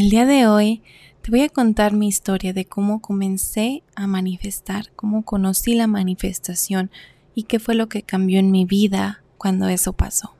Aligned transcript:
El 0.00 0.08
día 0.08 0.24
de 0.24 0.46
hoy 0.46 0.80
te 1.20 1.30
voy 1.30 1.42
a 1.42 1.50
contar 1.50 1.92
mi 1.92 2.08
historia 2.08 2.54
de 2.54 2.64
cómo 2.64 3.02
comencé 3.02 3.82
a 3.94 4.06
manifestar, 4.06 4.90
cómo 4.96 5.26
conocí 5.26 5.74
la 5.74 5.86
manifestación 5.86 6.90
y 7.34 7.42
qué 7.42 7.58
fue 7.58 7.74
lo 7.74 7.90
que 7.90 8.00
cambió 8.00 8.38
en 8.38 8.50
mi 8.50 8.64
vida 8.64 9.22
cuando 9.36 9.68
eso 9.68 9.92
pasó. 9.92 10.32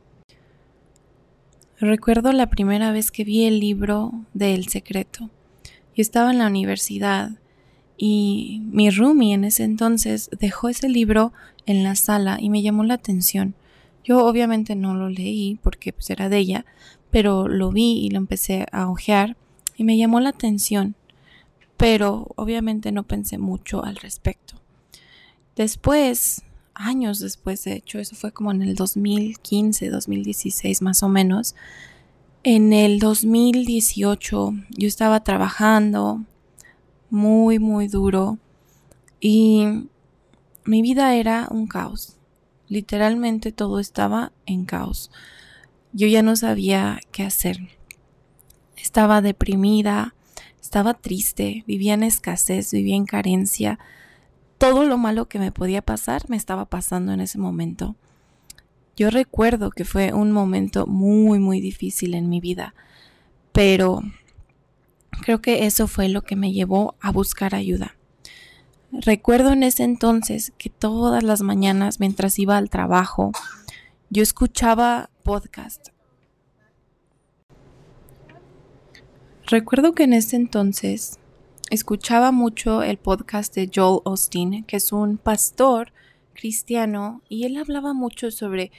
Recuerdo 1.78 2.32
la 2.32 2.48
primera 2.48 2.90
vez 2.90 3.10
que 3.10 3.22
vi 3.22 3.44
el 3.44 3.60
libro 3.60 4.12
de 4.32 4.54
El 4.54 4.68
Secreto. 4.68 5.28
Yo 5.94 6.00
estaba 6.00 6.30
en 6.30 6.38
la 6.38 6.46
universidad 6.46 7.32
y 7.98 8.62
mi 8.64 8.88
roomie 8.88 9.34
en 9.34 9.44
ese 9.44 9.64
entonces 9.64 10.30
dejó 10.40 10.70
ese 10.70 10.88
libro 10.88 11.34
en 11.66 11.84
la 11.84 11.96
sala 11.96 12.38
y 12.40 12.48
me 12.48 12.62
llamó 12.62 12.82
la 12.82 12.94
atención. 12.94 13.54
Yo 14.04 14.24
obviamente 14.24 14.74
no 14.74 14.94
lo 14.94 15.10
leí 15.10 15.58
porque 15.62 15.92
pues, 15.92 16.08
era 16.08 16.30
de 16.30 16.38
ella, 16.38 16.64
pero 17.10 17.46
lo 17.46 17.70
vi 17.70 17.98
y 17.98 18.08
lo 18.08 18.16
empecé 18.16 18.64
a 18.72 18.88
ojear 18.88 19.36
y 19.80 19.84
me 19.84 19.96
llamó 19.96 20.20
la 20.20 20.28
atención, 20.28 20.94
pero 21.78 22.28
obviamente 22.36 22.92
no 22.92 23.04
pensé 23.04 23.38
mucho 23.38 23.82
al 23.82 23.96
respecto. 23.96 24.56
Después, 25.56 26.42
años 26.74 27.18
después, 27.18 27.64
de 27.64 27.76
hecho, 27.76 27.98
eso 27.98 28.14
fue 28.14 28.30
como 28.30 28.50
en 28.50 28.60
el 28.60 28.74
2015, 28.74 29.88
2016 29.88 30.82
más 30.82 31.02
o 31.02 31.08
menos, 31.08 31.54
en 32.42 32.74
el 32.74 32.98
2018 32.98 34.52
yo 34.68 34.86
estaba 34.86 35.24
trabajando 35.24 36.26
muy, 37.08 37.58
muy 37.58 37.88
duro 37.88 38.36
y 39.18 39.64
mi 40.66 40.82
vida 40.82 41.14
era 41.14 41.48
un 41.50 41.66
caos. 41.66 42.18
Literalmente 42.68 43.50
todo 43.50 43.80
estaba 43.80 44.32
en 44.44 44.66
caos. 44.66 45.10
Yo 45.94 46.06
ya 46.06 46.22
no 46.22 46.36
sabía 46.36 47.00
qué 47.12 47.22
hacer. 47.22 47.79
Estaba 48.90 49.22
deprimida, 49.22 50.16
estaba 50.60 50.94
triste, 50.94 51.62
vivía 51.68 51.94
en 51.94 52.02
escasez, 52.02 52.72
vivía 52.72 52.96
en 52.96 53.06
carencia. 53.06 53.78
Todo 54.58 54.82
lo 54.84 54.98
malo 54.98 55.28
que 55.28 55.38
me 55.38 55.52
podía 55.52 55.80
pasar 55.80 56.28
me 56.28 56.36
estaba 56.36 56.64
pasando 56.64 57.12
en 57.12 57.20
ese 57.20 57.38
momento. 57.38 57.94
Yo 58.96 59.10
recuerdo 59.10 59.70
que 59.70 59.84
fue 59.84 60.12
un 60.12 60.32
momento 60.32 60.88
muy, 60.88 61.38
muy 61.38 61.60
difícil 61.60 62.14
en 62.14 62.28
mi 62.28 62.40
vida, 62.40 62.74
pero 63.52 64.02
creo 65.22 65.40
que 65.40 65.66
eso 65.66 65.86
fue 65.86 66.08
lo 66.08 66.22
que 66.22 66.34
me 66.34 66.50
llevó 66.50 66.96
a 67.00 67.12
buscar 67.12 67.54
ayuda. 67.54 67.94
Recuerdo 68.90 69.52
en 69.52 69.62
ese 69.62 69.84
entonces 69.84 70.52
que 70.58 70.68
todas 70.68 71.22
las 71.22 71.42
mañanas 71.42 72.00
mientras 72.00 72.40
iba 72.40 72.56
al 72.56 72.70
trabajo, 72.70 73.30
yo 74.08 74.24
escuchaba 74.24 75.10
podcast. 75.22 75.89
Recuerdo 79.50 79.94
que 79.94 80.04
en 80.04 80.12
ese 80.12 80.36
entonces 80.36 81.18
escuchaba 81.70 82.30
mucho 82.30 82.84
el 82.84 82.98
podcast 82.98 83.52
de 83.52 83.68
Joel 83.74 84.00
Austin, 84.04 84.62
que 84.62 84.76
es 84.76 84.92
un 84.92 85.18
pastor 85.18 85.92
cristiano, 86.34 87.22
y 87.28 87.46
él 87.46 87.56
hablaba 87.56 87.92
mucho 87.92 88.30
sobre 88.30 88.70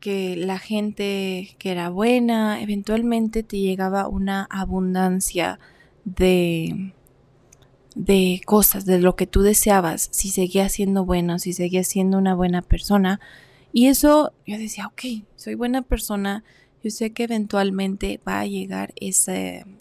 que 0.00 0.36
la 0.36 0.58
gente 0.58 1.56
que 1.58 1.70
era 1.70 1.88
buena, 1.88 2.60
eventualmente 2.60 3.42
te 3.42 3.60
llegaba 3.60 4.06
una 4.06 4.46
abundancia 4.50 5.58
de 6.04 6.92
de 7.94 8.42
cosas, 8.44 8.84
de 8.84 8.98
lo 8.98 9.16
que 9.16 9.26
tú 9.26 9.40
deseabas, 9.40 10.10
si 10.12 10.28
seguías 10.28 10.72
siendo 10.72 11.06
bueno, 11.06 11.38
si 11.38 11.54
seguías 11.54 11.86
siendo 11.86 12.18
una 12.18 12.34
buena 12.34 12.60
persona, 12.60 13.20
y 13.72 13.86
eso 13.86 14.34
yo 14.46 14.58
decía, 14.58 14.86
ok, 14.88 15.24
soy 15.34 15.54
buena 15.54 15.80
persona, 15.80 16.44
yo 16.84 16.90
sé 16.90 17.12
que 17.12 17.24
eventualmente 17.24 18.20
va 18.28 18.40
a 18.40 18.46
llegar 18.46 18.92
esa 18.96 19.32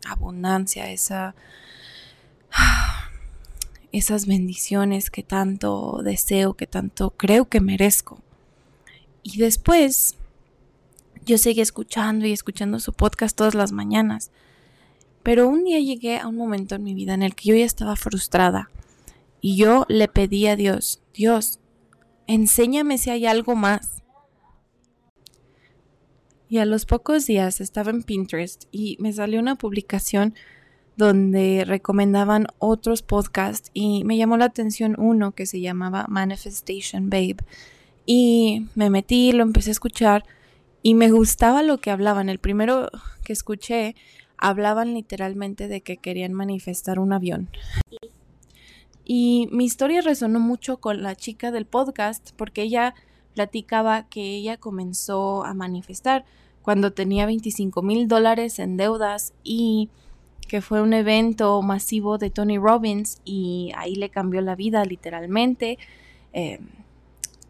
abundancia, 0.08 0.90
esa, 0.90 1.36
esas 3.92 4.26
bendiciones 4.26 5.10
que 5.10 5.22
tanto 5.22 6.00
deseo, 6.02 6.54
que 6.54 6.66
tanto 6.66 7.10
creo 7.10 7.50
que 7.50 7.60
merezco. 7.60 8.22
Y 9.22 9.38
después 9.38 10.16
yo 11.26 11.38
seguí 11.38 11.60
escuchando 11.60 12.26
y 12.26 12.32
escuchando 12.32 12.80
su 12.80 12.94
podcast 12.94 13.36
todas 13.36 13.54
las 13.54 13.74
mañanas. 13.74 14.32
Pero 15.24 15.50
un 15.50 15.66
día 15.66 15.80
llegué 15.80 16.20
a 16.20 16.28
un 16.28 16.38
momento 16.38 16.76
en 16.76 16.84
mi 16.86 16.94
vida 16.94 17.14
en 17.16 17.24
el 17.24 17.36
que 17.36 17.50
yo 17.50 17.56
ya 17.56 17.66
estaba 17.66 17.98
frustrada 17.98 18.70
y 19.42 19.58
yo 19.58 19.86
le 19.90 20.08
pedí 20.08 20.48
a 20.48 20.56
Dios, 20.56 21.02
Dios, 21.14 21.60
enséñame 22.28 22.98
si 22.98 23.10
hay 23.10 23.26
algo 23.26 23.56
más. 23.56 24.03
Y 26.54 26.60
a 26.60 26.66
los 26.66 26.86
pocos 26.86 27.26
días 27.26 27.62
estaba 27.62 27.90
en 27.90 28.04
Pinterest 28.04 28.66
y 28.72 28.96
me 29.00 29.12
salió 29.12 29.40
una 29.40 29.56
publicación 29.56 30.36
donde 30.98 31.64
recomendaban 31.66 32.46
otros 32.60 33.02
podcasts 33.02 33.72
y 33.74 34.04
me 34.04 34.18
llamó 34.18 34.38
la 34.38 34.46
atención 34.46 34.94
uno 35.00 35.32
que 35.32 35.48
se 35.48 35.62
llamaba 35.62 36.06
Manifestation 36.10 37.10
Babe. 37.10 37.38
Y 38.06 38.68
me 38.76 38.92
metí, 38.92 39.32
lo 39.32 39.42
empecé 39.42 39.72
a 39.72 39.80
escuchar 39.80 40.26
y 40.84 40.94
me 40.94 41.10
gustaba 41.10 41.64
lo 41.64 41.80
que 41.80 41.90
hablaban. 41.90 42.30
El 42.30 42.38
primero 42.38 42.92
que 43.24 43.34
escuché 43.34 43.96
hablaban 44.38 44.94
literalmente 44.94 45.68
de 45.68 45.82
que 45.82 45.98
querían 45.98 46.34
manifestar 46.34 47.00
un 47.00 47.14
avión. 47.14 47.50
Y 49.04 49.50
mi 49.52 49.66
historia 49.66 50.02
resonó 50.02 50.40
mucho 50.40 50.78
con 50.78 51.02
la 51.02 51.16
chica 51.16 51.50
del 51.50 51.66
podcast 51.66 52.30
porque 52.36 52.62
ella 52.62 52.94
platicaba 53.34 54.08
que 54.08 54.22
ella 54.36 54.58
comenzó 54.58 55.44
a 55.46 55.56
manifestar 55.56 56.26
cuando 56.64 56.94
tenía 56.94 57.28
25 57.28 57.82
mil 57.84 58.08
dólares 58.08 58.58
en 58.58 58.78
deudas 58.78 59.34
y 59.44 59.90
que 60.48 60.62
fue 60.62 60.82
un 60.82 60.94
evento 60.94 61.62
masivo 61.62 62.18
de 62.18 62.30
Tony 62.30 62.58
Robbins 62.58 63.22
y 63.24 63.72
ahí 63.76 63.96
le 63.96 64.10
cambió 64.10 64.42
la 64.42 64.56
vida 64.56 64.84
literalmente. 64.86 65.78
Eh, 66.34 66.60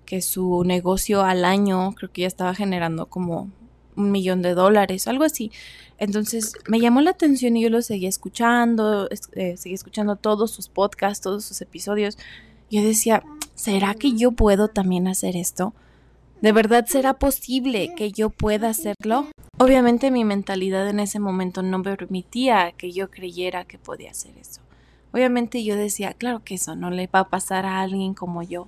que 0.05 0.21
su 0.21 0.63
negocio 0.65 1.23
al 1.23 1.45
año 1.45 1.93
creo 1.95 2.11
que 2.11 2.21
ya 2.21 2.27
estaba 2.27 2.53
generando 2.53 3.05
como 3.07 3.49
un 3.95 4.11
millón 4.11 4.41
de 4.41 4.53
dólares, 4.53 5.07
algo 5.07 5.23
así. 5.23 5.51
Entonces 5.97 6.53
me 6.67 6.79
llamó 6.79 7.01
la 7.01 7.11
atención 7.11 7.55
y 7.55 7.63
yo 7.63 7.69
lo 7.69 7.81
seguía 7.81 8.09
escuchando, 8.09 9.07
eh, 9.33 9.57
seguía 9.57 9.75
escuchando 9.75 10.15
todos 10.15 10.51
sus 10.51 10.67
podcasts, 10.67 11.21
todos 11.21 11.45
sus 11.45 11.61
episodios. 11.61 12.17
Yo 12.69 12.83
decía, 12.83 13.23
¿será 13.55 13.93
que 13.93 14.13
yo 14.13 14.31
puedo 14.31 14.67
también 14.67 15.07
hacer 15.07 15.35
esto? 15.35 15.73
¿De 16.43 16.51
verdad 16.51 16.85
será 16.85 17.13
posible 17.13 17.95
que 17.95 18.11
yo 18.11 18.29
pueda 18.29 18.67
hacerlo? 18.67 19.27
Obviamente 19.59 20.11
mi 20.11 20.25
mentalidad 20.25 20.89
en 20.89 20.99
ese 20.99 21.17
momento 21.17 21.61
no 21.61 21.77
me 21.77 21.95
permitía 21.95 22.73
que 22.73 22.91
yo 22.91 23.09
creyera 23.09 23.63
que 23.63 23.77
podía 23.77 24.11
hacer 24.11 24.37
eso. 24.37 24.59
Obviamente 25.13 25.63
yo 25.63 25.77
decía, 25.77 26.13
claro 26.13 26.43
que 26.43 26.55
eso 26.55 26.75
no 26.75 26.91
le 26.91 27.07
va 27.07 27.19
a 27.19 27.29
pasar 27.29 27.65
a 27.65 27.79
alguien 27.79 28.13
como 28.13 28.43
yo. 28.43 28.67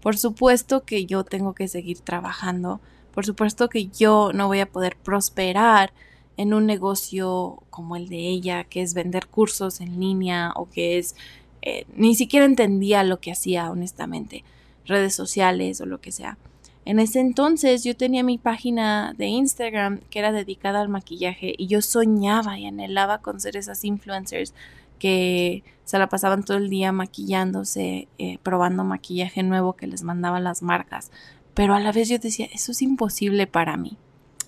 Por 0.00 0.16
supuesto 0.16 0.84
que 0.84 1.04
yo 1.04 1.24
tengo 1.24 1.52
que 1.52 1.66
seguir 1.66 1.98
trabajando. 1.98 2.80
Por 3.10 3.26
supuesto 3.26 3.68
que 3.68 3.88
yo 3.88 4.30
no 4.32 4.46
voy 4.46 4.60
a 4.60 4.70
poder 4.70 4.96
prosperar 4.96 5.92
en 6.36 6.54
un 6.54 6.64
negocio 6.64 7.60
como 7.70 7.96
el 7.96 8.08
de 8.08 8.18
ella, 8.18 8.62
que 8.62 8.82
es 8.82 8.94
vender 8.94 9.26
cursos 9.26 9.80
en 9.80 9.98
línea 9.98 10.52
o 10.54 10.70
que 10.70 10.98
es... 10.98 11.16
Eh, 11.62 11.86
ni 11.92 12.14
siquiera 12.14 12.46
entendía 12.46 13.02
lo 13.02 13.18
que 13.18 13.32
hacía, 13.32 13.68
honestamente, 13.68 14.44
redes 14.84 15.16
sociales 15.16 15.80
o 15.80 15.86
lo 15.86 16.00
que 16.00 16.12
sea. 16.12 16.38
En 16.86 17.00
ese 17.00 17.18
entonces 17.18 17.82
yo 17.82 17.96
tenía 17.96 18.22
mi 18.22 18.38
página 18.38 19.12
de 19.18 19.26
Instagram 19.26 19.98
que 20.08 20.20
era 20.20 20.30
dedicada 20.30 20.80
al 20.80 20.88
maquillaje 20.88 21.52
y 21.58 21.66
yo 21.66 21.82
soñaba 21.82 22.60
y 22.60 22.66
anhelaba 22.66 23.18
con 23.18 23.40
ser 23.40 23.56
esas 23.56 23.84
influencers 23.84 24.54
que 25.00 25.64
se 25.84 25.98
la 25.98 26.08
pasaban 26.08 26.44
todo 26.44 26.58
el 26.58 26.70
día 26.70 26.92
maquillándose, 26.92 28.06
eh, 28.18 28.38
probando 28.40 28.84
maquillaje 28.84 29.42
nuevo 29.42 29.72
que 29.72 29.88
les 29.88 30.04
mandaban 30.04 30.44
las 30.44 30.62
marcas. 30.62 31.10
Pero 31.54 31.74
a 31.74 31.80
la 31.80 31.90
vez 31.90 32.08
yo 32.08 32.18
decía, 32.18 32.46
eso 32.52 32.70
es 32.70 32.80
imposible 32.82 33.48
para 33.48 33.76
mí. 33.76 33.96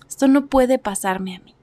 Esto 0.07 0.29
no 0.29 0.45
puede 0.45 0.79
pasarme 0.79 1.35
a 1.35 1.39
mí. 1.39 1.55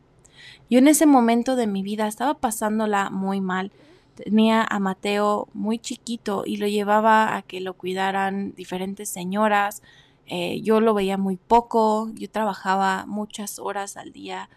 Yo 0.68 0.78
en 0.78 0.88
ese 0.88 1.06
momento 1.06 1.56
de 1.56 1.66
mi 1.66 1.82
vida 1.82 2.06
estaba 2.06 2.34
pasándola 2.34 3.08
muy 3.08 3.40
mal. 3.40 3.72
Tenía 4.14 4.62
a 4.62 4.78
Mateo 4.78 5.48
muy 5.54 5.78
chiquito 5.78 6.42
y 6.44 6.58
lo 6.58 6.66
llevaba 6.66 7.34
a 7.34 7.40
que 7.40 7.60
lo 7.60 7.72
cuidaran 7.72 8.52
diferentes 8.54 9.08
señoras. 9.08 9.82
Eh, 10.26 10.60
yo 10.62 10.80
lo 10.80 10.94
veía 10.94 11.16
muy 11.16 11.36
poco, 11.36 12.10
yo 12.14 12.28
trabajaba 12.30 13.06
muchas 13.06 13.58
horas 13.58 13.96
al 13.96 14.12
día 14.12 14.48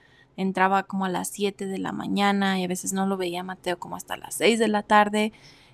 entraba 0.41 0.83
como 0.83 1.03
a 1.03 1.09
las 1.09 1.27
7 1.27 1.65
de 1.65 1.79
la 1.79 1.91
mañana 1.91 2.57
y 2.57 2.63
a 2.63 2.67
veces 2.69 2.93
no 2.93 3.05
lo 3.05 3.17
veía 3.17 3.43
Mateo 3.43 3.77
como 3.77 3.97
hasta 3.97 4.15
las 4.15 4.35
6 4.35 4.57
de 4.57 4.69
la 4.69 4.83
tarde 4.83 5.33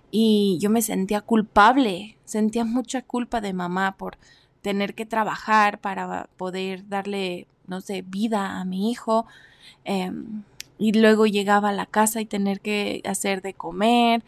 y 0.10 0.58
yo 0.60 0.70
me 0.70 0.82
sentía 0.82 1.22
culpable, 1.22 2.18
sentía 2.26 2.66
mucha 2.66 3.02
culpa 3.04 3.42
de 3.42 3.54
mamá 3.54 3.96
por 3.98 4.18
tener 4.62 4.96
que 4.96 5.06
trabajar 5.06 5.80
para 5.80 6.30
poder 6.38 6.88
darle, 6.90 7.48
no 7.68 7.82
sé, 7.82 8.02
vida 8.02 8.60
a 8.60 8.66
mi 8.66 8.90
hijo. 8.90 9.26
Em, 9.84 10.44
y 10.80 10.94
luego 10.94 11.28
llegaba 11.28 11.70
a 11.70 11.74
la 11.74 11.86
casa 11.86 12.22
y 12.22 12.26
tener 12.26 12.62
que 12.62 13.02
hacer 13.06 13.42
de 13.42 13.54
comer. 13.54 14.24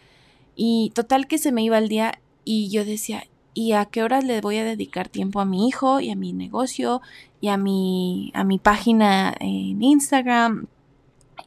Y 0.56 0.92
total 0.94 1.28
que 1.28 1.38
se 1.38 1.52
me 1.52 1.64
iba 1.64 1.78
el 1.78 1.90
día 1.90 2.20
y 2.44 2.70
yo 2.70 2.86
decía, 2.86 3.26
y 3.58 3.74
a 3.74 3.86
qué 3.86 4.04
horas 4.04 4.24
le 4.24 4.40
voy 4.40 4.58
a 4.58 4.64
dedicar 4.64 5.10
tiempo 5.10 5.40
a 5.40 5.46
mi 5.46 5.68
hijo 5.68 6.00
y 6.00 6.12
a 6.12 6.16
mi 6.16 6.32
negocio 6.32 7.02
y 7.42 7.48
a 7.48 7.58
mi, 7.58 8.32
a 8.36 8.44
mi 8.44 8.60
página 8.60 9.34
en 9.40 9.82
Instagram 9.82 10.68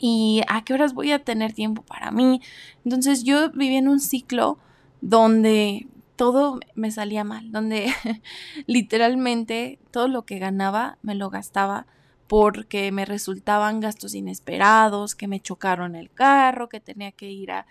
y 0.01 0.43
a 0.49 0.65
qué 0.65 0.75
horas 0.75 0.93
voy 0.93 1.13
a 1.13 1.23
tener 1.23 1.53
tiempo 1.53 1.83
para 1.83 2.11
mí. 2.11 2.41
Entonces 2.85 3.23
yo 3.23 3.53
vivía 3.53 3.79
en 3.79 3.87
un 3.87 4.01
ciclo 4.01 4.59
donde 5.01 5.87
todo 6.17 6.59
me 6.75 6.91
salía 6.91 7.23
mal, 7.23 7.53
donde 7.53 7.95
literalmente 8.67 9.79
todo 9.93 10.09
lo 10.09 10.23
que 10.23 10.41
ganaba 10.41 10.99
me 11.03 11.15
lo 11.15 11.31
gastaba 11.31 11.87
porque 12.27 12.91
me 12.91 13.05
resultaban 13.05 13.79
gastos 13.79 14.17
inesperados, 14.17 15.15
que 15.15 15.29
me 15.29 15.39
chocaron 15.39 15.95
el 15.95 16.11
carro, 16.11 16.69
que 16.69 16.81
tenía 16.81 17.13
que 17.13 17.31
ir 17.31 17.53
a 17.53 17.67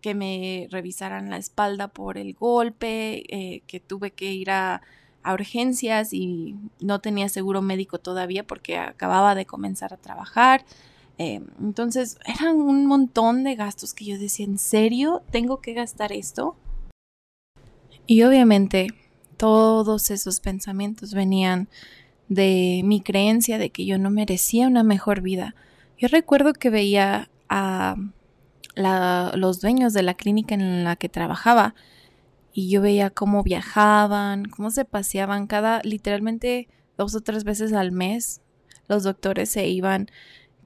que 0.00 0.14
me 0.14 0.68
revisaran 0.70 1.30
la 1.30 1.36
espalda 1.36 1.88
por 1.88 2.18
el 2.18 2.34
golpe, 2.34 3.24
eh, 3.28 3.62
que 3.66 3.80
tuve 3.80 4.10
que 4.12 4.32
ir 4.32 4.50
a, 4.50 4.82
urgencias 5.22 6.14
y 6.14 6.56
no 6.80 7.00
tenía 7.00 7.28
seguro 7.28 7.60
médico 7.60 7.98
todavía 7.98 8.46
porque 8.46 8.78
acababa 8.78 9.34
de 9.34 9.44
comenzar 9.44 9.92
a 9.92 9.98
trabajar. 9.98 10.64
Eh, 11.18 11.42
entonces 11.60 12.18
eran 12.24 12.56
un 12.56 12.86
montón 12.86 13.44
de 13.44 13.54
gastos 13.54 13.92
que 13.92 14.06
yo 14.06 14.18
decía, 14.18 14.46
¿en 14.46 14.56
serio 14.56 15.22
tengo 15.30 15.60
que 15.60 15.74
gastar 15.74 16.12
esto? 16.12 16.56
Y 18.06 18.22
obviamente 18.22 18.88
todos 19.36 20.10
esos 20.10 20.40
pensamientos 20.40 21.12
venían 21.12 21.68
de 22.28 22.80
mi 22.84 23.02
creencia 23.02 23.58
de 23.58 23.70
que 23.70 23.84
yo 23.84 23.98
no 23.98 24.08
merecía 24.08 24.68
una 24.68 24.84
mejor 24.84 25.20
vida. 25.20 25.54
Yo 25.98 26.08
recuerdo 26.08 26.54
que 26.54 26.70
veía 26.70 27.28
a 27.48 27.96
los 28.80 29.60
dueños 29.60 29.92
de 29.92 30.02
la 30.02 30.14
clínica 30.14 30.54
en 30.54 30.84
la 30.84 30.96
que 30.96 31.08
trabajaba 31.08 31.74
y 32.52 32.68
yo 32.68 32.80
veía 32.80 33.10
cómo 33.10 33.42
viajaban, 33.42 34.44
cómo 34.44 34.70
se 34.70 34.84
paseaban 34.84 35.46
cada, 35.46 35.80
literalmente 35.84 36.68
dos 36.98 37.14
o 37.14 37.20
tres 37.20 37.44
veces 37.44 37.72
al 37.72 37.92
mes. 37.92 38.40
Los 38.88 39.04
doctores 39.04 39.50
se 39.50 39.68
iban 39.68 40.08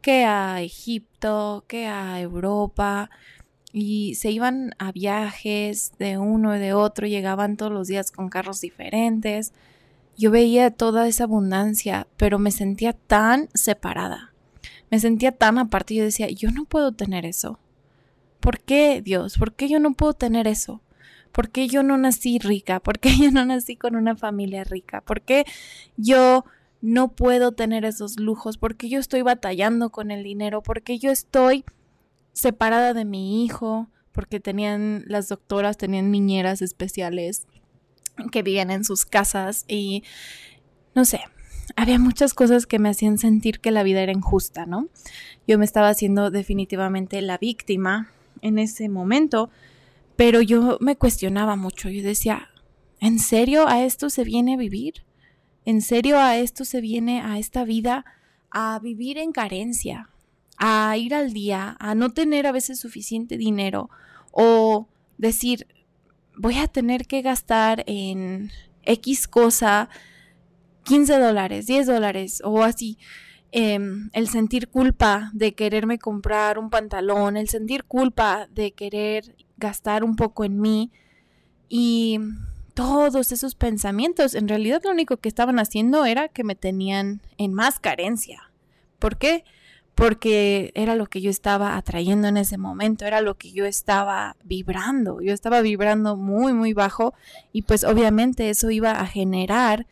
que 0.01 0.25
a 0.25 0.61
Egipto, 0.63 1.65
que 1.69 1.87
a 1.87 2.21
Europa 2.21 3.11
y 3.73 4.15
se 4.15 4.31
iban 4.31 4.75
a 4.79 4.93
viajes 4.93 5.93
de 5.99 6.19
uno 6.19 6.57
y 6.57 6.59
de 6.59 6.75
otro, 6.75 7.07
llegaban 7.07 7.57
todos 7.57 7.73
los 7.73 7.89
días 7.89 8.11
con 8.11 8.29
carros 8.29 8.61
diferentes. 8.61 9.53
Yo 10.17 10.31
veía 10.31 10.71
toda 10.71 11.09
esa 11.09 11.25
abundancia, 11.25 12.07
pero 12.17 12.39
me 12.39 12.53
sentía 12.53 12.93
tan 12.93 13.49
separada. 13.53 14.33
Me 14.91 15.01
sentía 15.01 15.33
tan 15.33 15.59
aparte. 15.59 15.95
Yo 15.95 16.05
decía, 16.05 16.29
yo 16.29 16.51
no 16.51 16.67
puedo 16.67 16.93
tener 16.93 17.27
eso. 17.27 17.59
¿Por 18.45 18.61
qué, 18.61 19.01
Dios? 19.01 19.39
¿Por 19.39 19.55
qué 19.55 19.71
yo 19.71 19.81
no 19.81 19.95
puedo 19.95 20.13
tener 20.13 20.47
eso? 20.47 20.83
¿Por 21.33 21.49
qué 21.49 21.67
yo 21.67 21.83
no 21.83 21.97
nací 21.97 22.39
rica? 22.39 22.79
¿Por 22.79 22.99
qué 22.99 23.09
yo 23.19 23.31
no 23.31 23.47
nací 23.47 23.75
con 23.75 23.97
una 23.97 24.17
familia 24.17 24.65
rica? 24.65 25.01
¿Por 25.01 25.23
qué 25.23 25.47
yo 25.97 26.45
no 26.83 27.13
puedo 27.13 27.53
tener 27.53 27.87
esos 27.87 28.21
lujos? 28.21 28.59
¿Por 28.59 28.77
qué 28.77 28.91
yo 28.91 29.01
estoy 29.01 29.23
batallando 29.23 29.89
con 29.89 30.11
el 30.11 30.23
dinero? 30.23 30.63
¿Por 30.63 30.83
qué 30.83 30.99
yo 30.99 31.11
estoy 31.11 31.65
separada 32.35 32.93
de 32.93 33.07
mi 33.07 33.47
hijo? 33.47 33.89
Porque 34.13 34.41
tenían, 34.41 35.05
las 35.07 35.31
doctoras 35.31 35.79
tenían 35.79 36.11
niñeras 36.11 36.61
especiales 36.61 37.47
que 38.31 38.43
vivían 38.43 38.71
en 38.71 38.85
sus 38.85 39.07
casas 39.07 39.65
y 39.69 40.05
no 40.95 41.07
sé, 41.07 41.21
había 41.77 41.99
muchas 41.99 42.35
cosas 42.35 42.67
que 42.67 42.79
me 42.79 42.91
hacían 42.91 43.17
sentir 43.17 43.61
que 43.61 43.71
la 43.71 43.85
vida 43.85 44.03
era 44.03 44.13
injusta, 44.13 44.67
¿no? 44.67 44.89
Yo 45.49 45.59
me 45.59 45.65
estaba 45.65 45.89
haciendo 45.89 46.31
definitivamente 46.31 47.23
la 47.23 47.39
víctima 47.39 48.11
en 48.43 48.59
ese 48.59 48.89
momento, 48.89 49.51
pero 50.17 50.41
yo 50.41 50.79
me 50.81 50.97
cuestionaba 50.97 51.57
mucho, 51.57 51.89
yo 51.91 52.03
decía, 52.03 52.49
¿en 53.01 53.19
serio 53.19 53.69
a 53.69 53.85
esto 53.85 54.11
se 54.11 54.25
viene 54.25 54.55
a 54.55 54.59
vivir? 54.59 55.05
¿En 55.65 55.81
serio 55.81 56.19
a 56.19 56.37
esto 56.37 56.65
se 56.65 56.81
viene 56.81 57.21
a 57.21 57.39
esta 57.39 57.65
vida 57.65 58.05
a 58.51 58.79
vivir 58.79 59.19
en 59.19 59.33
carencia, 59.33 60.11
a 60.59 60.97
ir 60.97 61.15
al 61.15 61.33
día, 61.33 61.77
a 61.81 61.95
no 61.95 62.13
tener 62.13 62.47
a 62.47 62.53
veces 62.53 62.79
suficiente 62.79 63.37
dinero 63.37 63.91
o 64.31 64.89
decir, 65.19 65.67
voy 66.37 66.59
a 66.59 66.69
tener 66.69 67.07
que 67.07 67.23
gastar 67.23 67.83
en 67.87 68.51
X 68.85 69.27
cosa 69.27 69.89
15 70.85 71.19
dólares, 71.19 71.67
10 71.67 71.87
dólares 71.87 72.43
o 72.45 72.63
así. 72.63 72.99
Em, 73.57 74.11
el 74.15 74.27
sentir 74.27 74.67
culpa 74.67 75.31
de 75.33 75.55
quererme 75.55 76.01
comprar 76.01 76.59
un 76.59 76.71
pantalón, 76.71 77.37
el 77.37 77.49
sentir 77.49 77.85
culpa 77.85 78.49
de 78.51 78.73
querer 78.73 79.37
gastar 79.59 80.03
un 80.03 80.17
poco 80.17 80.45
en 80.45 80.61
mí 80.61 80.91
y 81.69 82.19
todos 82.75 83.31
esos 83.31 83.55
pensamientos 83.55 84.35
en 84.35 84.49
realidad 84.49 84.81
lo 84.83 84.91
único 84.91 85.19
que 85.19 85.29
estaban 85.29 85.61
haciendo 85.61 86.05
era 86.05 86.27
que 86.27 86.43
me 86.43 86.57
tenían 86.57 87.23
en 87.39 87.55
más 87.55 87.79
carencia. 87.79 88.51
¿Por 88.99 89.19
qué? 89.19 89.45
Porque 89.95 90.73
era 90.75 90.97
lo 90.97 91.07
que 91.07 91.21
yo 91.21 91.31
estaba 91.31 91.77
atrayendo 91.77 92.27
en 92.27 92.39
ese 92.39 92.59
momento, 92.59 93.05
era 93.05 93.21
lo 93.21 93.37
que 93.37 93.53
yo 93.53 93.67
estaba 93.67 94.35
vibrando. 94.43 95.21
Yo 95.21 95.33
estaba 95.33 95.61
vibrando 95.61 96.17
muy, 96.17 96.53
muy 96.55 96.73
bajo 96.73 97.15
y 97.53 97.63
pues 97.63 97.85
obviamente 97.85 98.51
eso 98.51 98.73
iba 98.73 98.91
a 98.91 99.07
generar 99.07 99.87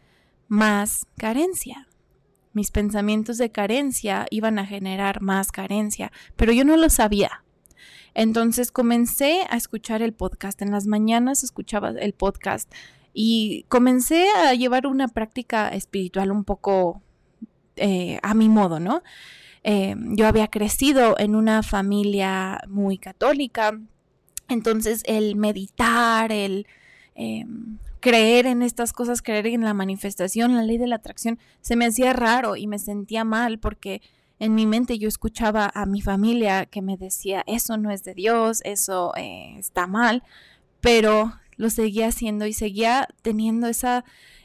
más 0.48 1.06
carencia 1.16 1.86
mis 2.52 2.70
pensamientos 2.70 3.38
de 3.38 3.50
carencia 3.50 4.26
iban 4.30 4.58
a 4.58 4.66
generar 4.66 5.20
más 5.20 5.52
carencia, 5.52 6.12
pero 6.36 6.52
yo 6.52 6.64
no 6.64 6.76
lo 6.76 6.90
sabía. 6.90 7.42
Entonces 8.14 8.70
comencé 8.70 9.46
a 9.48 9.56
escuchar 9.56 10.02
el 10.02 10.12
podcast. 10.12 10.60
En 10.62 10.70
las 10.70 10.86
mañanas 10.86 11.44
escuchaba 11.44 11.90
el 11.90 12.12
podcast 12.12 12.70
y 13.14 13.64
comencé 13.68 14.28
a 14.30 14.54
llevar 14.54 14.86
una 14.86 15.08
práctica 15.08 15.68
espiritual 15.68 16.30
un 16.30 16.44
poco 16.44 17.02
eh, 17.76 18.18
a 18.22 18.34
mi 18.34 18.48
modo, 18.48 18.80
¿no? 18.80 19.02
Eh, 19.64 19.94
yo 19.96 20.26
había 20.26 20.48
crecido 20.48 21.16
en 21.18 21.36
una 21.36 21.62
familia 21.62 22.60
muy 22.68 22.98
católica, 22.98 23.78
entonces 24.48 25.02
el 25.06 25.36
meditar, 25.36 26.32
el 26.32 26.66
em, 27.14 27.78
creer 28.02 28.46
en 28.46 28.62
estas 28.62 28.92
cosas, 28.92 29.22
creer 29.22 29.46
en 29.46 29.62
la 29.62 29.74
manifestación, 29.74 30.56
la 30.56 30.64
ley 30.64 30.76
de 30.76 30.88
la 30.88 30.96
atracción, 30.96 31.38
se 31.60 31.76
me 31.76 31.86
hacía 31.86 32.12
raro 32.12 32.56
y 32.56 32.66
me 32.66 32.78
sentía 32.78 33.24
mal 33.24 33.60
porque 33.60 34.02
en 34.40 34.56
mi 34.56 34.66
mente 34.66 34.98
yo 34.98 35.08
escuchaba 35.08 35.70
a 35.72 35.86
mi 35.86 36.02
familia 36.02 36.66
que 36.66 36.82
me 36.82 36.96
decía, 36.96 37.44
eso 37.46 37.76
no 37.76 37.92
es 37.92 38.02
de 38.02 38.12
Dios, 38.12 38.60
eso 38.64 39.12
eh, 39.16 39.54
está 39.56 39.86
mal, 39.86 40.24
pero 40.80 41.32
lo 41.56 41.70
seguía 41.70 42.08
haciendo 42.08 42.44
y 42.46 42.52
seguía 42.52 43.06
teniendo 43.22 43.68
esa 43.68 44.04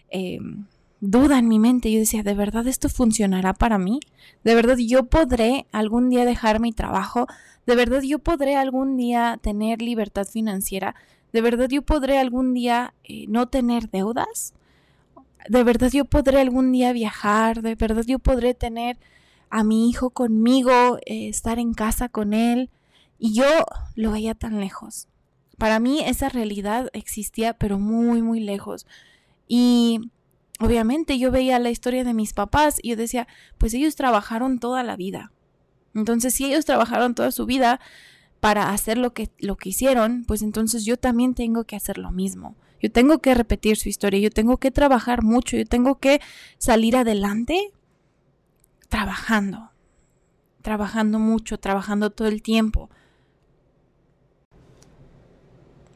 em, 0.09 0.67
duda 0.99 1.39
en 1.39 1.47
mi 1.47 1.57
mente. 1.57 1.91
Yo 1.91 1.97
decía, 1.97 2.21
¿de 2.21 2.35
verdad 2.35 2.67
esto 2.67 2.89
funcionará 2.89 3.55
para 3.55 3.79
mí? 3.79 3.99
¿De 4.43 4.53
verdad 4.53 4.77
yo 4.77 5.07
podré 5.07 5.65
algún 5.71 6.11
día 6.11 6.25
dejar 6.25 6.59
mi 6.59 6.73
trabajo? 6.73 7.25
¿De 7.65 7.75
verdad 7.75 8.03
yo 8.03 8.19
podré 8.19 8.55
algún 8.55 8.97
día 8.97 9.39
tener 9.41 9.81
libertad 9.81 10.27
financiera? 10.27 10.93
¿De 11.33 11.41
verdad 11.41 11.69
yo 11.69 11.81
podré 11.81 12.17
algún 12.17 12.53
día 12.53 12.93
eh, 13.03 13.25
no 13.27 13.47
tener 13.47 13.89
deudas? 13.89 14.53
¿De 15.49 15.63
verdad 15.63 15.89
yo 15.91 16.05
podré 16.05 16.39
algún 16.39 16.71
día 16.71 16.93
viajar? 16.93 17.61
¿De 17.61 17.75
verdad 17.75 18.03
yo 18.05 18.19
podré 18.19 18.53
tener 18.53 18.97
a 19.49 19.63
mi 19.63 19.89
hijo 19.89 20.09
conmigo, 20.09 20.97
eh, 21.05 21.29
estar 21.29 21.59
en 21.59 21.73
casa 21.73 22.09
con 22.09 22.33
él? 22.33 22.69
Y 23.19 23.33
yo 23.33 23.45
lo 23.95 24.11
veía 24.11 24.35
tan 24.35 24.59
lejos. 24.59 25.07
Para 25.57 25.79
mí 25.79 26.01
esa 26.05 26.29
realidad 26.29 26.89
existía, 26.93 27.53
pero 27.53 27.79
muy, 27.79 28.21
muy 28.21 28.39
lejos. 28.39 28.85
Y 29.47 30.11
obviamente 30.59 31.17
yo 31.17 31.31
veía 31.31 31.59
la 31.59 31.71
historia 31.71 32.03
de 32.03 32.13
mis 32.13 32.33
papás 32.33 32.79
y 32.81 32.89
yo 32.89 32.95
decía, 32.95 33.27
pues 33.57 33.73
ellos 33.73 33.95
trabajaron 33.95 34.59
toda 34.59 34.83
la 34.83 34.95
vida. 34.95 35.31
Entonces, 35.95 36.35
si 36.35 36.45
ellos 36.45 36.65
trabajaron 36.65 37.15
toda 37.15 37.31
su 37.31 37.45
vida, 37.45 37.79
para 38.39 38.71
hacer 38.71 38.97
lo 38.97 39.13
que, 39.13 39.29
lo 39.39 39.57
que 39.57 39.69
hicieron, 39.69 40.23
pues 40.25 40.41
entonces 40.41 40.85
yo 40.85 40.97
también 40.97 41.33
tengo 41.33 41.63
que 41.63 41.75
hacer 41.75 41.97
lo 41.97 42.11
mismo. 42.11 42.55
Yo 42.79 42.91
tengo 42.91 43.19
que 43.19 43.33
repetir 43.33 43.77
su 43.77 43.89
historia, 43.89 44.19
yo 44.19 44.29
tengo 44.29 44.57
que 44.57 44.71
trabajar 44.71 45.23
mucho, 45.23 45.57
yo 45.57 45.65
tengo 45.65 45.99
que 45.99 46.21
salir 46.57 46.95
adelante 46.95 47.71
trabajando, 48.89 49.71
trabajando 50.61 51.19
mucho, 51.19 51.57
trabajando 51.57 52.11
todo 52.11 52.27
el 52.27 52.41
tiempo. 52.41 52.89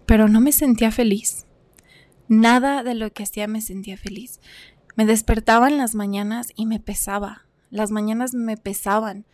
Pero 0.05 0.27
no 0.27 0.41
me 0.41 0.51
sentía 0.51 0.91
feliz. 0.91 1.45
Nada 2.27 2.83
de 2.83 2.95
lo 2.95 3.11
que 3.11 3.23
hacía 3.23 3.47
me 3.47 3.61
sentía 3.61 3.97
feliz. 3.97 4.39
Me 4.95 5.05
despertaba 5.05 5.67
en 5.67 5.77
las 5.77 5.95
mañanas 5.95 6.51
y 6.55 6.65
me 6.65 6.79
pesaba. 6.79 7.45
Las 7.69 7.91
mañanas 7.91 8.33
me 8.33 8.57
pesaban. 8.57 9.25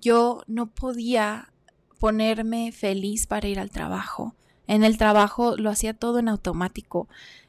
Yo 0.00 0.42
no 0.46 0.66
podía 0.66 1.53
ponerme 1.98 2.72
feliz 2.72 3.26
para 3.26 3.48
ir 3.48 3.58
al 3.58 3.70
trabajo. 3.70 4.34
En 4.66 4.84
el 4.84 4.98
trabajo 4.98 5.56
lo 5.56 5.70
hacía 5.70 5.94
todo 5.94 6.18
en 6.18 6.28
automático. 6.28 7.08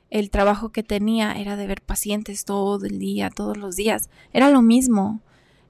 El 0.10 0.30
trabajo 0.30 0.70
que 0.70 0.84
tenía 0.84 1.34
era 1.34 1.56
de 1.56 1.68
ver 1.68 1.82
pacientes 1.82 2.46
todo 2.46 2.86
el 2.86 3.00
día, 3.00 3.30
todos 3.30 3.58
los 3.58 3.76
días. 3.76 4.10
Era 4.34 4.50
lo 4.50 4.62
mismo. 4.62 5.22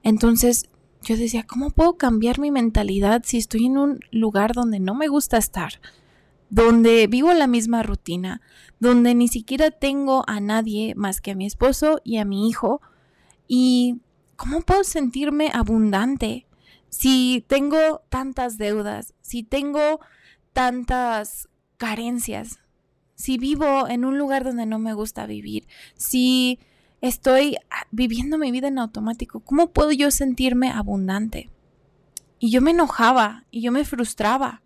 Entonces 0.02 0.68
yo 1.02 1.16
decía, 1.16 1.44
¿cómo 1.46 1.70
puedo 1.70 1.96
cambiar 1.96 2.38
mi 2.38 2.50
mentalidad 2.50 3.22
si 3.24 3.38
estoy 3.38 3.66
en 3.66 3.78
un 3.78 4.00
lugar 4.10 4.52
donde 4.54 4.80
no 4.80 4.94
me 4.94 5.08
gusta 5.08 5.36
estar? 5.36 5.80
Donde 6.50 7.06
vivo 7.06 7.32
la 7.32 7.46
misma 7.46 7.82
rutina, 7.82 8.40
donde 8.78 9.14
ni 9.14 9.28
siquiera 9.28 9.70
tengo 9.70 10.24
a 10.26 10.40
nadie 10.40 10.94
más 10.94 11.20
que 11.20 11.32
a 11.32 11.36
mi 11.36 11.46
esposo 11.46 12.00
y 12.04 12.18
a 12.18 12.24
mi 12.24 12.48
hijo. 12.48 12.80
¿Y 13.48 14.00
cómo 14.36 14.60
puedo 14.62 14.84
sentirme 14.84 15.50
abundante 15.52 16.46
si 16.88 17.44
tengo 17.46 18.02
tantas 18.08 18.58
deudas, 18.58 19.14
si 19.20 19.42
tengo 19.42 20.00
tantas 20.52 21.48
carencias, 21.76 22.58
si 23.14 23.38
vivo 23.38 23.88
en 23.88 24.04
un 24.04 24.18
lugar 24.18 24.44
donde 24.44 24.66
no 24.66 24.78
me 24.78 24.94
gusta 24.94 25.26
vivir, 25.26 25.66
si 25.96 26.58
estoy 27.00 27.56
viviendo 27.90 28.38
mi 28.38 28.50
vida 28.50 28.68
en 28.68 28.78
automático, 28.78 29.40
¿cómo 29.40 29.70
puedo 29.72 29.92
yo 29.92 30.10
sentirme 30.10 30.70
abundante? 30.70 31.50
Y 32.38 32.50
yo 32.50 32.60
me 32.60 32.72
enojaba 32.72 33.44
y 33.50 33.62
yo 33.62 33.72
me 33.72 33.84
frustraba. 33.84 34.62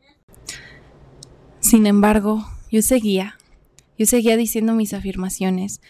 Sin 1.60 1.86
embargo, 1.86 2.46
yo 2.70 2.82
seguía, 2.82 3.38
yo 3.98 4.06
seguía 4.06 4.36
diciendo 4.36 4.74
mis 4.74 4.94
afirmaciones, 4.94 5.80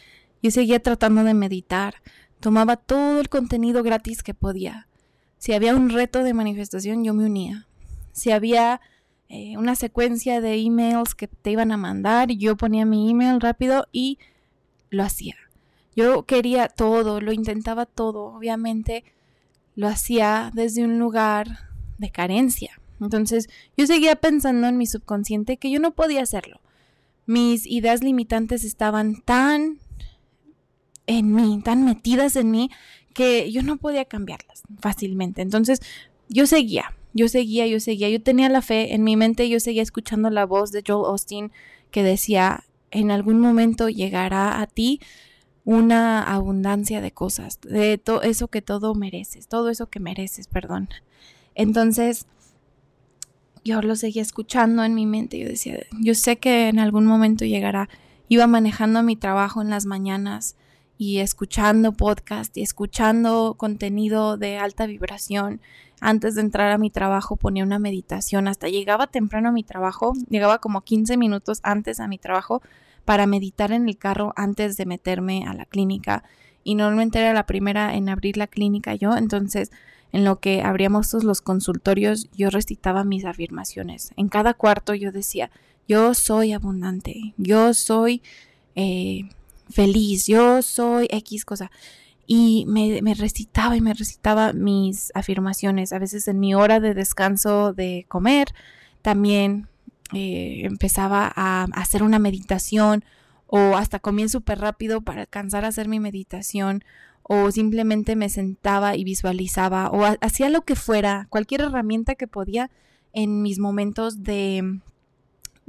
yo 0.43 0.51
seguía 0.51 0.83
tratando 0.83 1.25
de 1.25 1.35
meditar, 1.35 1.97
tomaba 2.41 2.77
todo 2.77 3.21
el 3.21 3.29
contenido 3.29 3.83
gratis 3.83 4.23
que 4.23 4.35
podía. 4.35 4.89
Si 5.41 5.55
había 5.55 5.75
un 5.75 5.89
reto 5.89 6.23
de 6.23 6.35
manifestación, 6.35 7.03
yo 7.03 7.15
me 7.15 7.25
unía. 7.25 7.67
Si 8.13 8.31
había 8.31 8.83
eh, 9.31 9.57
una 9.57 9.75
secuencia 9.75 10.43
de 10.43 10.57
emails 10.57 11.15
que 11.15 11.29
te 11.29 11.51
iban 11.51 11.73
a 11.73 11.79
mandar, 11.79 12.31
yo 12.31 12.59
ponía 12.59 12.85
mi 12.85 13.11
email 13.11 13.41
rápido 13.41 13.87
y 13.91 14.19
lo 14.91 15.03
hacía. 15.03 15.37
Yo 15.97 16.25
quería 16.25 16.69
todo, 16.69 17.23
lo 17.23 17.33
intentaba 17.33 17.87
todo, 17.87 18.25
obviamente 18.25 19.03
lo 19.77 19.89
hacía 19.89 20.51
desde 20.53 20.85
un 20.85 20.99
lugar 20.99 21.71
de 21.97 22.11
carencia. 22.11 22.79
Entonces 23.01 23.49
yo 23.79 23.87
seguía 23.87 24.17
pensando 24.17 24.69
en 24.69 24.77
mi 24.77 24.85
subconsciente 24.85 25.57
que 25.57 25.71
yo 25.71 25.81
no 25.81 25.93
podía 25.93 26.21
hacerlo. 26.21 26.61
Mis 27.25 27.65
ideas 27.65 28.03
limitantes 28.03 28.63
estaban 28.63 29.23
tan 29.23 29.79
en 31.07 31.35
mí, 31.35 31.63
tan 31.65 31.85
metidas 31.85 32.37
en 32.37 32.51
mí, 32.51 32.71
que 33.15 33.51
yo 33.51 33.63
no 33.63 33.77
podía 33.77 34.05
cambiarlas 34.05 34.63
fácilmente. 34.81 35.43
Entonces 35.43 35.81
yo 36.29 36.47
seguía, 36.47 36.95
yo 37.13 37.29
seguía, 37.29 37.67
yo 37.67 37.81
seguía, 37.81 38.09
yo 38.09 38.23
tenía 38.23 38.49
la 38.49 38.63
fe 38.63 38.95
en 38.95 39.05
mi 39.05 39.17
mente, 39.17 39.49
yo 39.49 39.61
seguía 39.61 39.83
escuchando 39.83 40.31
la 40.31 40.47
voz 40.47 40.73
de 40.73 40.83
Joel 40.87 41.07
Austin 41.07 41.53
que 41.91 42.03
decía, 42.03 42.65
en 42.91 43.11
algún 43.11 43.41
momento 43.41 43.89
llegará 43.89 44.61
a 44.61 44.67
ti 44.67 45.01
una 45.65 46.23
abundancia 46.23 47.01
de 47.01 47.13
cosas, 47.13 47.61
de 47.63 47.99
todo 47.99 48.23
eso 48.23 48.49
que 48.49 48.63
todo 48.63 48.95
mereces, 48.95 49.49
todo 49.49 49.71
eso 49.71 49.89
que 49.89 50.01
mereces, 50.01 50.47
perdón. 50.47 50.89
Entonces, 51.55 52.27
yo 53.65 53.83
lo 53.83 53.95
seguía 53.97 54.23
escuchando 54.23 54.85
en 54.85 54.95
mi 54.95 55.07
mente, 55.07 55.39
yo 55.39 55.49
decía, 55.49 55.79
yo 56.01 56.15
sé 56.15 56.39
que 56.39 56.69
en 56.69 56.79
algún 56.79 57.05
momento 57.05 57.45
llegará. 57.45 57.89
Iba 58.29 58.47
manejando 58.47 59.03
mi 59.03 59.17
trabajo 59.17 59.61
en 59.61 59.71
las 59.71 59.87
mañanas 59.87 60.57
y 61.01 61.21
escuchando 61.21 61.93
podcast 61.93 62.55
y 62.59 62.61
escuchando 62.61 63.55
contenido 63.57 64.37
de 64.37 64.59
alta 64.59 64.85
vibración. 64.85 65.63
Antes 65.99 66.35
de 66.35 66.43
entrar 66.43 66.71
a 66.73 66.77
mi 66.77 66.91
trabajo 66.91 67.37
ponía 67.37 67.65
una 67.65 67.79
meditación, 67.79 68.47
hasta 68.47 68.69
llegaba 68.69 69.07
temprano 69.07 69.49
a 69.49 69.53
mi 69.53 69.63
trabajo, 69.65 70.13
llegaba 70.29 70.59
como 70.59 70.83
15 70.83 71.17
minutos 71.17 71.61
antes 71.63 72.01
a 72.01 72.07
mi 72.07 72.19
trabajo 72.19 72.61
para 73.07 73.25
meditar 73.25 73.73
en 73.73 73.89
el 73.89 73.97
carro 73.97 74.35
antes 74.37 74.77
de 74.77 74.85
meterme 74.85 75.47
a 75.47 75.55
la 75.55 75.65
clínica. 75.65 76.23
Y 76.65 76.75
normalmente 76.75 77.19
era 77.19 77.33
la 77.33 77.47
primera 77.47 77.95
en 77.95 78.11
abrir 78.11 78.37
la 78.37 78.47
clínica 78.47 78.95
yo, 78.95 79.17
entonces 79.17 79.73
en 80.13 80.27
lo 80.27 80.39
que 80.39 80.61
abríamos 80.61 81.09
todos 81.09 81.25
los 81.25 81.41
consultorios 81.41 82.29
yo 82.37 82.51
recitaba 82.51 83.05
mis 83.05 83.25
afirmaciones. 83.25 84.11
En 84.19 84.29
cada 84.29 84.53
cuarto 84.53 84.93
yo 84.93 85.13
decía, 85.13 85.51
yo 85.89 86.13
soy 86.13 86.53
abundante, 86.53 87.33
yo 87.39 87.73
soy... 87.73 88.21
Eh, 88.75 89.31
feliz, 89.71 90.27
yo 90.27 90.63
soy 90.63 91.07
X 91.11 91.45
cosa. 91.45 91.71
Y 92.27 92.65
me, 92.69 93.01
recitaba 93.15 93.77
y 93.77 93.81
me 93.81 93.93
recitaba 93.93 94.53
mis 94.53 95.11
afirmaciones. 95.15 95.93
A 95.93 95.99
veces 95.99 96.29
en 96.29 96.39
mi 96.39 96.55
hora 96.55 96.79
de 96.79 96.95
descanso 96.95 97.73
de 97.73 98.07
comer, 98.09 98.55
también 99.03 99.69
eh, 100.13 100.63
empezaba 100.65 101.33
a, 101.35 101.65
hacer 101.73 102.03
una 102.03 102.19
meditación 102.19 103.05
o 103.47 103.77
hasta 103.77 103.99
comía 103.99 104.29
súper 104.29 104.61
rápido 104.61 105.01
para 105.01 105.23
alcanzar 105.23 105.65
a 105.65 105.69
hacer 105.69 105.89
mi 105.89 105.99
meditación 105.99 106.85
o 107.23 107.51
simplemente 107.51 108.17
me 108.17 108.29
sentaba 108.29 108.97
y 108.97 109.05
visualizaba 109.05 109.91
o 109.91 110.05
hacía 110.21 110.51
lo 110.51 110.63
que 110.63 110.77
fuera, 110.77 111.27
cualquier 111.31 111.63
herramienta 111.63 112.15
que 112.15 112.27
podía 112.27 112.71
en 113.13 113.43
mis 113.43 113.59
momentos 113.59 114.23
de 114.23 114.81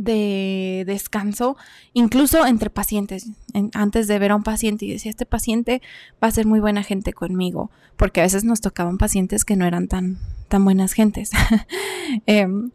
de 0.04 0.84
descanso, 0.88 1.58
incluso 1.94 2.46
entre 2.46 2.70
pacientes. 2.70 3.30
antes 3.74 4.08
de 4.08 4.20
ver 4.20 4.32
a 4.32 4.36
un 4.36 4.44
paciente 4.44 4.86
y 4.86 4.92
decía, 4.92 5.12
este 5.12 5.26
paciente 5.26 5.82
va 6.24 6.28
a 6.28 6.32
ser 6.32 6.46
muy 6.46 6.60
buena 6.60 6.84
gente 6.84 7.14
conmigo, 7.14 7.70
porque 7.98 8.22
a 8.22 8.24
veces 8.24 8.44
nos 8.44 8.62
tocaban 8.62 8.98
pacientes 8.98 9.46
que 9.46 9.56
no 9.56 9.66
eran 9.66 9.88
tan, 9.88 10.18
tan 10.48 10.64
buenas 10.64 10.94
gentes. 10.94 11.32
Em, 12.26 12.72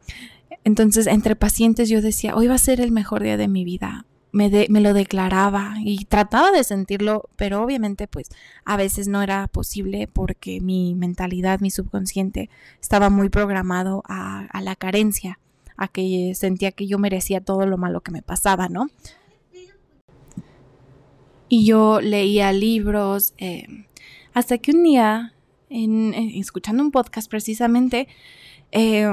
entonces, 0.64 1.06
entre 1.06 1.37
pacientes 1.37 1.88
yo 1.88 2.00
decía, 2.00 2.35
hoy 2.35 2.47
va 2.47 2.54
a 2.54 2.59
ser 2.59 2.80
el 2.80 2.90
mejor 2.90 3.23
día 3.23 3.37
de 3.37 3.49
mi 3.49 3.64
vida. 3.64 4.06
Me, 4.33 4.66
me 4.68 4.80
lo 4.80 4.95
declaraba 4.95 5.75
y 5.83 6.04
trataba 6.04 6.52
de 6.52 6.62
sentirlo, 6.62 7.28
pero 7.37 7.62
obviamente 7.62 8.06
pues 8.06 8.28
a 8.64 8.76
veces 8.76 9.09
no 9.09 9.23
era 9.23 9.49
posible 9.49 10.09
porque 10.12 10.61
mi 10.61 10.95
mentalidad, 10.95 11.61
mi 11.61 11.71
subconsciente 11.71 12.50
estaba 12.80 13.09
muy 13.11 13.30
programado 13.30 14.02
a 14.06 14.61
la 14.62 14.76
carencia 14.76 15.38
a 15.76 15.88
que 15.88 16.33
sentía 16.35 16.73
que 16.73 16.87
yo 16.87 16.99
merecía 16.99 17.40
todo 17.40 17.66
lo 17.66 17.76
malo 17.76 18.00
que 18.00 18.11
me 18.11 18.23
pasaba, 18.23 18.68
¿no? 18.68 18.88
Y 21.49 21.64
yo 21.64 22.00
leía 22.00 22.52
libros, 22.52 23.35
eh, 23.38 23.87
hasta 24.35 24.59
que 24.59 24.73
un 24.73 24.83
día, 24.83 25.35
en, 25.71 26.12
escuchando 26.14 26.83
un 26.83 26.90
podcast 26.90 27.30
precisamente, 27.30 28.09
eh, 28.73 29.06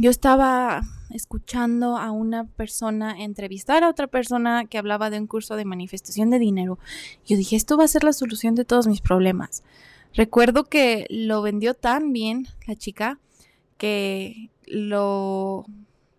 yo 0.00 0.10
estaba 0.10 0.82
escuchando 1.10 1.96
a 1.96 2.10
una 2.10 2.44
persona 2.44 3.22
entrevistar 3.22 3.84
a 3.84 3.88
otra 3.88 4.08
persona 4.08 4.64
que 4.64 4.78
hablaba 4.78 5.10
de 5.10 5.20
un 5.20 5.26
curso 5.26 5.56
de 5.56 5.64
manifestación 5.64 6.30
de 6.30 6.38
dinero. 6.38 6.78
Yo 7.26 7.36
dije, 7.36 7.56
esto 7.56 7.76
va 7.76 7.84
a 7.84 7.88
ser 7.88 8.04
la 8.04 8.12
solución 8.12 8.54
de 8.54 8.64
todos 8.64 8.86
mis 8.86 9.00
problemas. 9.00 9.62
Recuerdo 10.14 10.64
que 10.64 11.06
lo 11.10 11.42
vendió 11.42 11.74
tan 11.74 12.12
bien 12.12 12.48
la 12.66 12.74
chica 12.74 13.18
que 13.78 14.50
lo 14.66 15.66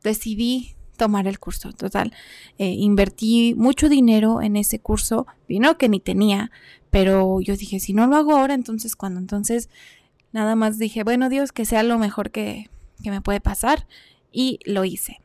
decidí 0.07 0.77
tomar 0.97 1.27
el 1.27 1.39
curso. 1.39 1.71
Total, 1.71 2.11
eh, 2.57 2.69
invertí 2.69 3.53
mucho 3.55 3.87
dinero 3.87 4.41
en 4.41 4.57
ese 4.57 4.79
curso, 4.79 5.27
dinero 5.47 5.77
que 5.77 5.87
ni 5.87 5.99
tenía, 5.99 6.51
pero 6.89 7.39
yo 7.39 7.55
dije, 7.55 7.79
si 7.79 7.93
no 7.93 8.07
lo 8.07 8.15
hago 8.15 8.35
ahora, 8.35 8.53
entonces 8.53 8.95
cuando 8.95 9.19
entonces 9.19 9.69
nada 10.33 10.55
más 10.55 10.77
dije, 10.77 11.03
bueno 11.03 11.29
Dios, 11.29 11.51
que 11.51 11.65
sea 11.65 11.83
lo 11.83 11.97
mejor 11.97 12.31
que, 12.31 12.69
me 13.05 13.21
puede 13.21 13.39
pasar 13.39 13.87
y 14.31 14.59
lo 14.65 14.83
hice. 14.83 15.21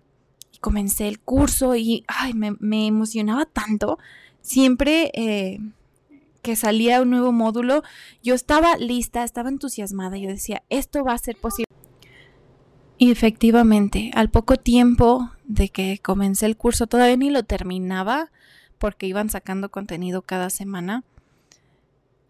Y 0.53 0.59
comencé 0.59 1.09
el 1.09 1.19
curso 1.19 1.75
y 1.75 2.05
ay, 2.07 2.35
me, 2.35 2.87
emocionaba 2.87 3.47
tanto. 3.47 3.99
Siempre 4.43 5.11
eh, 5.15 5.59
que 6.43 6.55
salía 6.55 7.01
un 7.01 7.11
nuevo 7.11 7.33
módulo, 7.33 7.83
yo 8.23 8.35
estaba 8.35 8.77
lista, 8.77 9.25
estaba 9.25 9.49
entusiasmada, 9.49 10.19
yo 10.19 10.29
decía, 10.29 10.63
esto 10.69 11.03
va 11.03 11.15
a 11.15 11.19
ser 11.19 11.37
posible. 11.37 11.72
Y 13.03 13.11
efectivamente, 13.11 14.13
al 14.15 14.31
poco 14.31 14.59
tiempo 14.59 15.29
de 15.43 15.71
que 15.71 15.99
comencé 16.01 16.47
el 16.47 16.57
curso, 16.57 16.87
todavía 16.87 17.17
ni 17.17 17.31
lo 17.31 17.43
terminaba 17.43 18.31
porque 18.79 19.09
iban 19.09 19.29
sacando 19.29 19.73
contenido 19.73 20.23
cada 20.23 20.51
semana. 20.51 21.03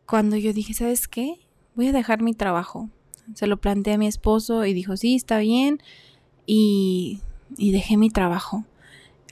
Cuando 0.07 0.39
yo 0.39 0.55
dije, 0.55 0.73
¿sabes 0.73 1.09
qué? 1.09 1.41
Voy 1.75 1.89
a 1.89 1.93
dejar 1.93 2.23
mi 2.23 2.33
trabajo. 2.33 2.89
Se 3.35 3.47
lo 3.47 3.59
planteé 3.59 3.93
a 3.93 3.99
mi 3.99 4.07
esposo 4.07 4.65
y 4.65 4.73
dijo, 4.73 4.97
sí, 4.97 5.15
está 5.15 5.41
bien. 5.41 5.83
y, 6.47 7.21
y 7.59 7.73
dejé 7.73 7.99
mi 7.99 8.09
trabajo. 8.09 8.65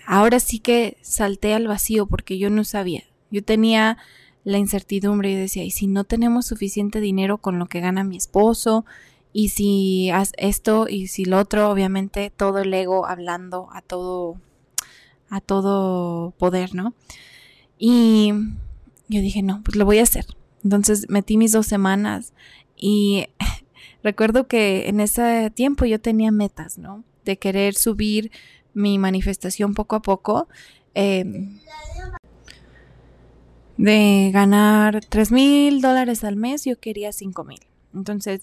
Ahora 0.05 0.41
sí 0.41 0.59
que 0.59 0.99
salté 1.01 1.55
al 1.55 1.67
vacío 1.67 2.05
porque 2.05 2.37
yo 2.37 2.51
no 2.51 2.65
sabía. 2.65 3.05
Yo 3.31 3.43
tenía 3.43 3.97
la 4.45 4.59
incertidumbre 4.59 5.31
y 5.31 5.37
decía, 5.37 5.65
¿y 5.65 5.71
si 5.71 5.87
no 5.87 6.05
tenemos 6.05 6.45
suficiente 6.45 7.01
dinero 7.01 7.39
con 7.39 7.59
lo 7.59 7.65
que 7.65 7.81
gana 7.81 8.05
mi 8.05 8.19
esposo? 8.19 8.85
Y 9.33 9.51
si 9.51 10.11
haz 10.11 10.33
esto 10.37 10.87
y 10.89 11.07
si 11.07 11.25
lo 11.25 11.39
otro, 11.39 11.71
obviamente 11.71 12.33
todo 12.37 12.59
el 12.59 12.75
ego 12.75 13.07
hablando 13.07 13.69
a 13.73 13.81
todo, 13.83 14.41
a 15.29 15.41
todo 15.41 16.33
poder, 16.33 16.75
¿no? 16.75 16.95
Y 17.79 18.33
yo 19.09 19.21
dije, 19.21 19.43
no, 19.43 19.63
pues 19.65 19.77
lo 19.77 19.85
voy 19.85 19.99
a 19.99 20.03
hacer. 20.03 20.27
Entonces 20.65 21.09
metí 21.09 21.37
mis 21.37 21.53
dos 21.53 21.67
semanas 21.67 22.33
y 22.77 23.27
recuerdo 24.03 24.49
que 24.49 24.89
en 24.89 25.01
ese 25.01 25.51
tiempo 25.51 25.85
yo 25.85 26.01
tenía 26.01 26.33
metas, 26.33 26.79
¿no? 26.79 27.05
De 27.25 27.39
querer 27.39 27.75
subir 27.75 28.31
mi 28.75 28.99
manifestación 28.99 29.75
poco 29.75 29.97
a 29.97 30.03
poco. 30.03 30.49
Em, 30.95 31.59
de 33.77 34.31
ganar 34.33 35.01
3 35.09 35.33
mil 35.33 35.81
dólares 35.81 36.25
al 36.25 36.37
mes, 36.37 36.65
yo 36.65 36.79
quería 36.79 37.13
5 37.13 37.45
mil. 37.45 37.61
Entonces 37.95 38.43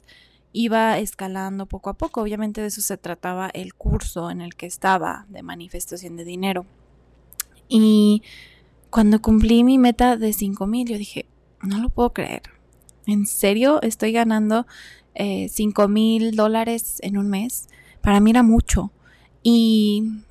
iba 0.57 0.97
escalando 0.97 1.67
poco 1.67 1.91
a 1.91 1.93
poco. 1.93 2.21
Obviamente 2.21 2.61
de 2.61 2.67
eso 2.67 2.81
se 2.81 2.97
trataba 2.97 3.49
el 3.53 3.75
curso 3.75 4.31
en 4.31 4.41
el 4.41 4.55
que 4.55 4.65
estaba 4.65 5.25
de 5.29 5.43
manifestación 5.43 6.15
de 6.17 6.25
dinero. 6.25 6.65
Y 7.69 8.23
cuando 8.89 9.21
cumplí 9.21 9.63
mi 9.63 9.77
meta 9.77 10.17
de 10.17 10.33
5 10.33 10.65
mil, 10.65 10.87
yo 10.87 10.97
dije, 10.97 11.27
no 11.61 11.79
lo 11.79 11.89
puedo 11.89 12.11
creer. 12.11 12.41
¿En 13.05 13.27
serio 13.27 13.81
estoy 13.83 14.11
ganando 14.11 14.65
eh, 15.13 15.47
5 15.49 15.87
mil 15.87 16.35
dólares 16.35 16.97
en 17.03 17.17
un 17.17 17.29
mes? 17.29 17.67
Para 18.01 18.19
mí 18.19 18.31
era 18.31 18.41
mucho. 18.41 18.91
Y 19.43 20.23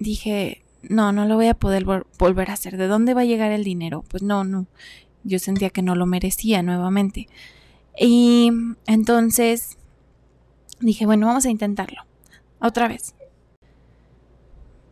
dije, 0.00 0.64
no, 0.82 1.12
no 1.12 1.26
lo 1.26 1.36
voy 1.36 1.46
a 1.46 1.54
poder 1.54 1.84
volver 1.84 2.50
a 2.50 2.54
hacer. 2.54 2.76
¿De 2.76 2.88
dónde 2.88 3.14
va 3.14 3.20
a 3.20 3.26
llegar 3.26 3.52
el 3.52 3.62
dinero? 3.62 4.04
Pues 4.08 4.24
no, 4.24 4.42
no. 4.42 4.66
Yo 5.22 5.38
sentía 5.38 5.70
que 5.70 5.82
no 5.82 5.94
lo 5.94 6.06
merecía 6.06 6.62
nuevamente. 6.62 7.28
Y 7.98 8.50
entonces 8.86 9.78
dije, 10.80 11.06
bueno, 11.06 11.26
vamos 11.26 11.46
a 11.46 11.50
intentarlo. 11.50 12.02
Otra 12.60 12.88
vez. 12.88 13.14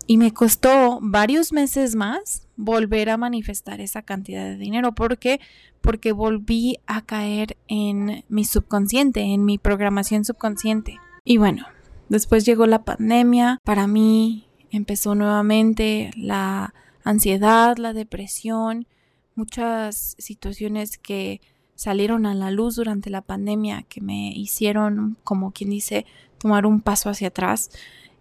Y 0.07 0.17
me 0.17 0.33
costó 0.33 0.99
varios 1.01 1.53
meses 1.53 1.95
más 1.95 2.47
volver 2.57 3.09
a 3.11 3.17
manifestar 3.17 3.81
esa 3.81 4.03
cantidad 4.03 4.45
de 4.45 4.57
dinero. 4.57 4.93
¿Por 4.93 5.19
qué? 5.19 5.41
Porque 5.81 6.13
volví 6.13 6.79
a 6.87 7.03
caer 7.03 7.57
en 7.69 8.25
mi 8.29 8.45
subconsciente, 8.45 9.21
en 9.21 9.45
mi 9.45 9.59
programación 9.59 10.25
subconsciente. 10.25 10.99
Y 11.25 11.39
bueno, 11.39 11.67
después 12.09 12.45
llegó 12.45 12.67
la 12.67 12.85
pandemia. 12.85 13.59
Para 13.65 13.87
mí 13.87 14.49
empezó 14.71 15.15
nuevamente 15.15 16.11
la 16.17 16.75
ansiedad, 17.05 17.77
la 17.79 17.93
depresión, 17.93 18.87
muchas 19.35 20.15
situaciones 20.19 20.99
que 20.99 21.41
salieron 21.75 22.27
a 22.27 22.35
la 22.35 22.51
luz 22.51 22.77
durante 22.77 23.11
la 23.11 23.23
pandemia 23.23 23.83
que 23.89 24.01
me 24.01 24.33
hicieron, 24.33 25.17
como 25.25 25.53
quien 25.53 25.71
dice, 25.71 26.07
tomar 26.39 26.67
un 26.67 26.81
paso 26.81 27.11
hacia 27.11 27.29
atrás 27.29 27.71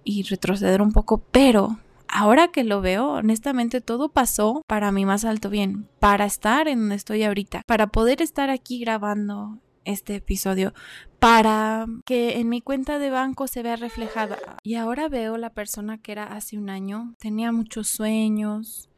y 0.03 0.23
retroceder 0.23 0.81
un 0.81 0.91
poco, 0.91 1.23
pero 1.31 1.79
ahora 2.07 2.49
que 2.49 2.63
lo 2.63 2.81
veo, 2.81 3.13
honestamente 3.13 3.81
todo 3.81 4.09
pasó 4.09 4.61
para 4.67 4.91
mi 4.91 5.05
más 5.05 5.25
alto 5.25 5.49
bien, 5.49 5.87
para 5.99 6.25
estar 6.25 6.67
en 6.67 6.79
donde 6.79 6.95
estoy 6.95 7.23
ahorita, 7.23 7.63
para 7.65 7.87
poder 7.87 8.21
estar 8.21 8.49
aquí 8.49 8.79
grabando 8.79 9.59
este 9.85 10.15
episodio 10.15 10.73
para 11.19 11.85
que 12.05 12.39
en 12.39 12.49
mi 12.49 12.61
cuenta 12.61 12.99
de 12.99 13.09
banco 13.09 13.47
se 13.47 13.63
vea 13.63 13.75
reflejada. 13.75 14.37
Y 14.63 14.75
ahora 14.75 15.07
veo 15.07 15.37
la 15.37 15.51
persona 15.51 15.97
que 15.99 16.11
era 16.11 16.23
hace 16.23 16.57
un 16.57 16.69
año, 16.69 17.15
tenía 17.19 17.51
muchos 17.51 17.87
sueños, 17.87 18.89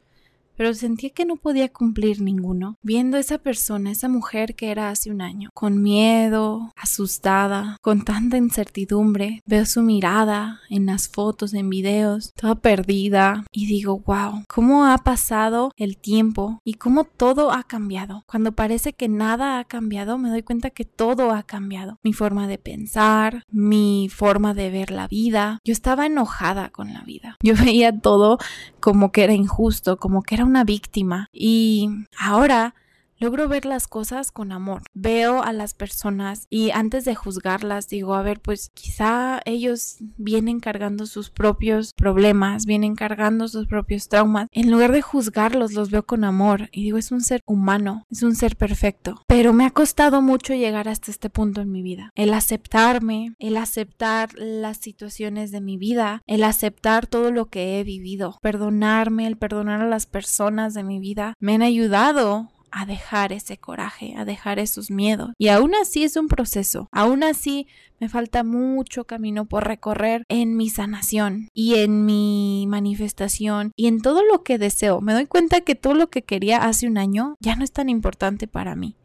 pero 0.56 0.74
sentía 0.74 1.10
que 1.12 1.26
no 1.26 1.36
podía 1.36 1.70
cumplir 1.70 2.22
ninguno. 2.22 2.78
Viendo 2.82 3.18
esa 3.18 3.38
persona, 3.38 3.92
esa 3.92 4.10
mujer 4.10 4.56
que 4.56 4.72
era 4.72 4.90
hace 4.90 5.12
un 5.12 5.22
año, 5.22 5.50
con 5.54 5.82
miedo, 5.82 6.72
asustada, 6.76 7.78
con 7.82 8.04
tanta 8.04 8.38
incertidumbre, 8.38 9.42
veo 9.46 9.66
su 9.66 9.82
mirada 9.82 10.60
en 10.70 10.86
las 10.86 11.08
fotos, 11.08 11.54
en 11.54 11.70
videos, 11.70 12.34
toda 12.36 12.56
perdida 12.56 13.46
y 13.52 13.66
digo, 13.68 14.00
wow, 14.06 14.44
¿cómo 14.48 14.86
ha 14.86 14.98
pasado 15.00 15.72
el 15.78 15.98
tiempo 15.98 16.60
y 16.64 16.76
cómo 16.76 17.04
todo 17.04 17.52
ha 17.52 17.64
cambiado? 17.64 18.24
Cuando 18.28 18.52
parece 18.52 18.94
que 18.94 19.10
nada 19.10 19.60
ha 19.60 19.66
cambiado, 19.66 20.18
me 20.18 20.30
doy 20.30 20.44
cuenta 20.44 20.70
que 20.70 20.86
todo 20.86 21.32
ha 21.32 21.44
cambiado. 21.44 21.98
Mi 22.04 22.14
forma 22.14 22.48
de 22.48 22.58
pensar, 22.58 23.44
mi 23.52 24.10
forma 24.10 24.54
de 24.54 24.70
ver 24.70 24.92
la 24.92 25.08
vida. 25.08 25.60
Yo 25.64 25.74
estaba 25.74 26.06
enojada 26.06 26.70
con 26.70 26.94
la 26.94 27.02
vida. 27.02 27.38
Yo 27.42 27.54
veía 27.56 27.98
todo 27.98 28.38
como 28.80 29.12
que 29.12 29.24
era 29.24 29.34
injusto, 29.34 29.98
como 29.98 30.24
que 30.24 30.36
era 30.36 30.43
una 30.44 30.64
víctima. 30.64 31.30
Y 31.32 31.90
ahora 32.18 32.76
logro 33.24 33.48
ver 33.48 33.66
las 33.66 33.88
cosas 33.88 34.32
con 34.34 34.52
amor. 34.52 34.82
Veo 34.94 35.44
a 35.44 35.54
las 35.54 35.74
personas 35.74 36.46
y 36.50 36.72
antes 36.72 37.06
de 37.06 37.16
juzgarlas 37.16 37.88
digo, 37.88 38.16
a 38.16 38.22
ver, 38.22 38.42
pues 38.42 38.70
quizá 38.74 39.40
ellos 39.46 39.96
vienen 40.18 40.60
cargando 40.60 41.06
sus 41.06 41.30
propios 41.30 41.94
problemas, 41.96 42.66
vienen 42.66 42.96
cargando 42.96 43.48
sus 43.48 43.66
propios 43.68 44.10
traumas. 44.10 44.50
En 44.52 44.70
lugar 44.70 44.92
de 44.92 45.02
juzgarlos, 45.02 45.72
los 45.72 45.90
veo 45.90 46.06
con 46.06 46.26
amor 46.26 46.68
y 46.74 46.84
digo, 46.84 46.98
es 46.98 47.14
un 47.14 47.22
ser 47.22 47.40
humano, 47.46 48.04
es 48.12 48.24
un 48.24 48.36
ser 48.36 48.58
perfecto. 48.58 49.24
Pero 49.26 49.54
me 49.54 49.66
ha 49.66 49.72
costado 49.72 50.22
mucho 50.22 50.54
llegar 50.54 50.90
hasta 50.90 51.10
este 51.10 51.30
punto 51.30 51.62
en 51.62 51.72
mi 51.72 51.82
vida. 51.82 52.12
El 52.16 52.34
aceptarme, 52.34 53.36
el 53.40 53.56
aceptar 53.56 54.32
las 54.36 54.78
situaciones 54.78 55.52
de 55.52 55.62
mi 55.62 55.78
vida, 55.78 56.22
el 56.28 56.44
aceptar 56.44 57.08
todo 57.08 57.32
lo 57.32 57.46
que 57.46 57.80
he 57.80 57.86
vivido, 57.86 58.38
perdonarme, 58.42 59.28
el 59.28 59.38
perdonar 59.38 59.82
a 59.82 59.88
las 59.88 60.08
personas 60.08 60.74
de 60.74 60.84
mi 60.84 61.00
vida, 61.00 61.36
me 61.40 61.56
han 61.56 61.62
ayudado 61.62 62.52
a 62.74 62.88
dejar 62.88 63.32
ese 63.32 63.58
coraje, 63.58 64.16
a 64.18 64.26
dejar 64.26 64.58
esos 64.58 64.90
miedos. 64.90 65.32
Y 65.38 65.50
aún 65.50 65.76
así 65.76 66.04
es 66.04 66.18
un 66.18 66.28
proceso, 66.28 66.90
aún 66.92 67.24
así 67.24 67.68
me 68.00 68.10
falta 68.10 68.44
mucho 68.44 69.06
camino 69.06 69.46
por 69.46 69.66
recorrer 69.66 70.24
en 70.28 70.58
mi 70.58 70.70
sanación 70.70 71.50
y 71.54 71.76
en 71.76 72.06
mi 72.06 72.66
manifestación 72.68 73.72
y 73.76 73.88
en 73.88 74.02
todo 74.02 74.24
lo 74.24 74.44
que 74.44 74.58
deseo. 74.58 75.02
Me 75.02 75.14
doy 75.14 75.28
cuenta 75.28 75.62
que 75.62 75.76
todo 75.76 75.94
lo 75.94 76.10
que 76.10 76.24
quería 76.24 76.66
hace 76.66 76.88
un 76.88 76.98
año 76.98 77.36
ya 77.40 77.56
no 77.56 77.64
es 77.64 77.72
tan 77.72 77.90
importante 77.90 78.48
para 78.48 78.76
mí. 78.76 78.96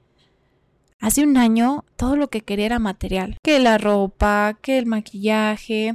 Hace 1.01 1.23
un 1.23 1.37
año 1.37 1.85
todo 1.97 2.17
lo 2.17 2.29
que 2.29 2.41
quería 2.41 2.67
era 2.67 2.79
material, 2.79 3.37
que 3.45 3.61
la 3.61 3.79
ropa, 3.79 4.59
que 4.61 4.79
el 4.79 4.87
maquillaje, 4.87 5.95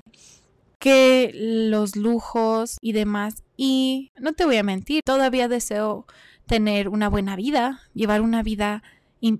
que 0.79 1.31
los 1.33 1.95
lujos 1.95 2.77
y 2.81 2.91
demás. 2.91 3.43
Y 3.57 4.11
no 4.19 4.33
te 4.33 4.45
voy 4.45 4.57
a 4.57 4.63
mentir, 4.63 5.01
todavía 5.03 5.47
deseo 5.47 6.05
tener 6.45 6.89
una 6.89 7.09
buena 7.09 7.35
vida, 7.35 7.81
llevar 7.93 8.21
una 8.21 8.43
vida 8.43 8.83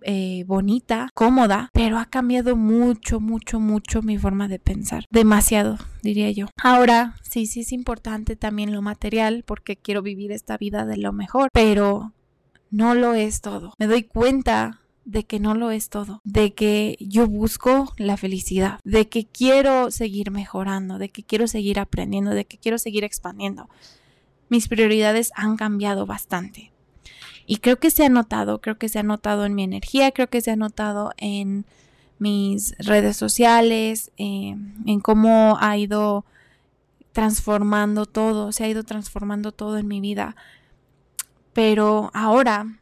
eh, 0.03 0.45
bonita, 0.47 1.09
cómoda, 1.13 1.69
pero 1.73 1.97
ha 1.97 2.05
cambiado 2.05 2.55
mucho, 2.55 3.19
mucho, 3.19 3.59
mucho 3.59 4.01
mi 4.01 4.17
forma 4.17 4.47
de 4.47 4.57
pensar. 4.57 5.05
Demasiado, 5.09 5.77
diría 6.01 6.31
yo. 6.31 6.47
Ahora, 6.61 7.15
sí, 7.21 7.47
sí 7.47 7.61
es 7.61 7.73
importante 7.73 8.37
también 8.37 8.71
lo 8.71 8.81
material 8.81 9.43
porque 9.45 9.75
quiero 9.75 10.01
vivir 10.01 10.31
esta 10.31 10.57
vida 10.57 10.85
de 10.85 10.97
lo 10.97 11.11
mejor, 11.11 11.49
pero 11.51 12.13
no 12.71 12.95
lo 12.95 13.13
es 13.13 13.41
todo. 13.41 13.73
Me 13.77 13.87
doy 13.87 14.03
cuenta 14.03 14.79
de 15.05 15.25
que 15.25 15.39
no 15.39 15.53
lo 15.53 15.71
es 15.71 15.89
todo, 15.89 16.21
de 16.23 16.53
que 16.53 16.95
yo 16.99 17.27
busco 17.27 17.93
la 17.97 18.15
felicidad, 18.15 18.79
de 18.83 19.09
que 19.09 19.25
quiero 19.25 19.91
seguir 19.91 20.31
mejorando, 20.31 20.97
de 20.97 21.09
que 21.09 21.23
quiero 21.23 21.47
seguir 21.47 21.79
aprendiendo, 21.79 22.31
de 22.31 22.45
que 22.45 22.57
quiero 22.57 22.77
seguir 22.77 23.03
expandiendo. 23.03 23.67
Mis 24.49 24.67
prioridades 24.67 25.31
han 25.35 25.57
cambiado 25.57 26.05
bastante. 26.05 26.72
Y 27.45 27.57
creo 27.57 27.77
que 27.77 27.91
se 27.91 28.05
ha 28.05 28.09
notado, 28.09 28.61
creo 28.61 28.77
que 28.77 28.89
se 28.89 28.99
ha 28.99 29.03
notado 29.03 29.45
en 29.45 29.55
mi 29.55 29.63
energía, 29.63 30.11
creo 30.11 30.29
que 30.29 30.41
se 30.41 30.51
ha 30.51 30.55
notado 30.55 31.11
en 31.17 31.65
mis 32.19 32.75
redes 32.77 33.17
sociales, 33.17 34.11
eh, 34.17 34.55
en 34.85 34.99
cómo 35.01 35.57
ha 35.59 35.77
ido 35.77 36.25
transformando 37.11 38.05
todo, 38.05 38.51
se 38.51 38.63
ha 38.63 38.69
ido 38.69 38.83
transformando 38.83 39.51
todo 39.51 39.77
en 39.77 39.87
mi 39.87 39.99
vida. 39.99 40.35
Pero 41.53 42.11
ahora 42.13 42.79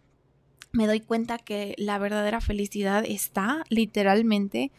me 0.71 0.88
doy 0.88 1.02
cuenta 1.02 1.38
que 1.38 1.76
la 1.78 1.97
verdadera 1.97 2.39
felicidad 2.39 3.04
está 3.06 3.63
literalmente 3.69 4.71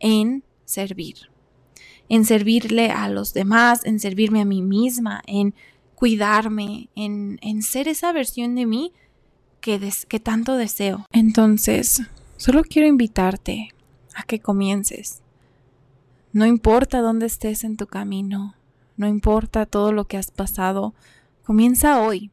en 0.00 0.44
servir, 0.64 1.30
en 2.08 2.24
servirle 2.24 2.90
a 2.90 3.08
los 3.08 3.32
demás, 3.32 3.84
en 3.84 4.00
servirme 4.00 4.42
a 4.42 4.44
mí 4.44 4.62
misma, 4.62 5.22
en 5.26 5.54
cuidarme, 5.94 6.90
en, 6.94 7.38
en 7.40 7.62
ser 7.62 7.88
esa 7.88 8.12
versión 8.12 8.54
de 8.54 8.66
mí 8.66 8.92
que, 9.60 10.20
tanto 10.20 10.56
deseo. 10.56 11.06
Entonces, 11.12 12.02
solo 12.36 12.62
quiero 12.62 12.88
invitarte 12.88 13.74
a 14.14 14.22
que 14.22 14.40
comiences. 14.40 15.22
No 16.32 16.46
importa 16.46 17.00
dónde 17.00 17.26
estés 17.26 17.64
en 17.64 17.76
tu 17.76 17.86
camino, 17.86 18.54
no 18.96 19.06
importa 19.06 19.66
todo 19.66 19.92
lo 19.92 20.06
que 20.06 20.16
has 20.16 20.30
pasado, 20.30 20.94
comienza 21.44 22.00
hoy. 22.00 22.30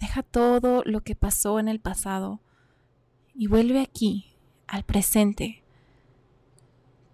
Deja 0.00 0.22
todo 0.22 0.82
lo 0.84 1.00
que 1.00 1.16
pasó 1.16 1.58
en 1.58 1.68
el 1.68 1.80
pasado 1.80 2.40
y 3.34 3.48
vuelve 3.48 3.80
aquí, 3.80 4.26
al 4.66 4.84
presente. 4.84 5.62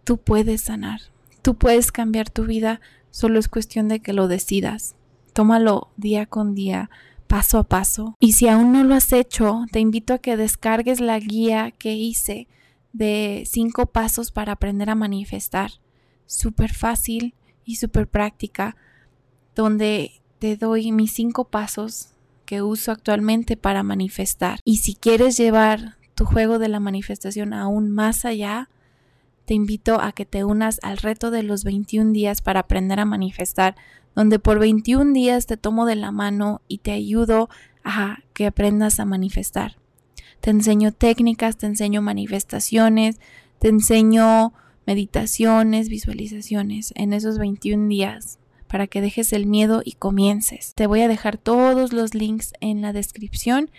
Tú 0.04 0.18
puedes 0.18 0.60
sanar, 0.60 1.00
Tú 1.44 1.56
puedes 1.56 1.92
cambiar 1.92 2.30
tu 2.30 2.46
vida, 2.46 2.80
solo 3.10 3.38
es 3.38 3.48
cuestión 3.48 3.86
de 3.86 4.00
que 4.00 4.14
lo 4.14 4.28
decidas. 4.28 4.94
Tómalo 5.34 5.90
día 5.98 6.24
con 6.24 6.54
día, 6.54 6.88
paso 7.34 7.58
a 7.58 7.64
paso. 7.64 8.14
Y 8.20 8.34
si 8.34 8.46
aún 8.46 8.70
no 8.70 8.84
lo 8.84 8.94
has 8.94 9.12
hecho, 9.12 9.64
te 9.72 9.80
invito 9.80 10.14
a 10.14 10.18
que 10.18 10.36
descargues 10.36 11.00
la 11.00 11.18
guía 11.18 11.72
que 11.72 11.94
hice 11.94 12.46
de 12.92 13.42
cinco 13.44 13.86
pasos 13.86 14.30
para 14.30 14.52
aprender 14.52 14.88
a 14.88 14.94
manifestar. 14.94 15.72
Súper 16.26 16.72
fácil 16.72 17.34
y 17.64 17.74
súper 17.74 18.06
práctica, 18.06 18.76
donde 19.56 20.22
te 20.38 20.56
doy 20.56 20.92
mis 20.92 21.12
cinco 21.12 21.46
pasos 21.46 22.10
que 22.44 22.62
uso 22.62 22.92
actualmente 22.92 23.56
para 23.56 23.82
manifestar. 23.82 24.60
Y 24.64 24.76
si 24.76 24.94
quieres 24.94 25.36
llevar 25.36 25.96
tu 26.14 26.26
juego 26.26 26.60
de 26.60 26.68
la 26.68 26.78
manifestación 26.78 27.52
aún 27.52 27.90
más 27.90 28.24
allá, 28.24 28.70
te 29.44 29.54
invito 29.54 30.00
a 30.00 30.12
que 30.12 30.24
te 30.24 30.44
unas 30.44 30.78
al 30.84 30.98
reto 30.98 31.32
de 31.32 31.42
los 31.42 31.64
21 31.64 32.12
días 32.12 32.42
para 32.42 32.60
aprender 32.60 33.00
a 33.00 33.04
manifestar, 33.04 33.74
donde 34.14 34.38
por 34.38 34.58
21 34.58 35.12
días 35.12 35.46
te 35.46 35.56
tomo 35.56 35.86
de 35.86 35.96
la 35.96 36.12
mano 36.12 36.60
y 36.68 36.78
te 36.78 36.92
ayudo 36.92 37.48
a 37.84 38.18
que 38.32 38.46
aprendas 38.46 39.00
a 39.00 39.04
manifestar. 39.04 39.76
Te 40.40 40.50
enseño 40.50 40.92
técnicas, 40.92 41.56
te 41.56 41.66
enseño 41.66 42.02
manifestaciones, 42.02 43.20
te 43.58 43.68
enseño 43.68 44.52
meditaciones, 44.86 45.88
visualizaciones 45.88 46.92
en 46.96 47.12
esos 47.12 47.38
21 47.38 47.88
días 47.88 48.38
para 48.68 48.86
que 48.86 49.00
dejes 49.00 49.32
el 49.32 49.46
miedo 49.46 49.82
y 49.84 49.92
comiences. 49.92 50.74
Te 50.74 50.86
voy 50.86 51.00
a 51.02 51.08
dejar 51.08 51.38
todos 51.38 51.92
los 51.92 52.14
links 52.14 52.52
en 52.60 52.82
la 52.82 52.92
descripción 52.92 53.70